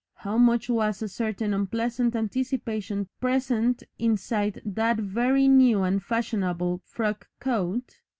How 0.15 0.39
much 0.39 0.67
was 0.67 1.03
a 1.03 1.07
certain 1.07 1.53
unpleasant 1.53 2.15
anticipation 2.15 3.07
present 3.19 3.83
inside 3.99 4.59
that 4.65 4.97
very 4.97 5.47
new 5.47 5.83
and 5.83 6.01
fashionable 6.01 6.81
frock 6.85 7.27
coat? 7.39 7.99